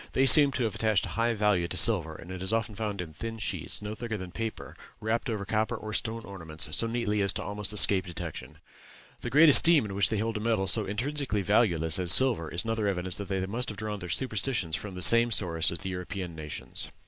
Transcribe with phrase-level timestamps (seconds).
[0.13, 3.01] They seem to have attached a high value to silver, and it is often found
[3.01, 7.21] in thin sheets, no thicker than paper, wrapped over copper or stone ornaments so neatly
[7.21, 8.57] as almost to escape detection.
[9.19, 12.63] The great esteem in which they held a metal so intrinsically valueless as silver, is
[12.63, 15.89] another evidence that they must have drawn their superstitions from the same source as the
[15.91, 16.89] European nations.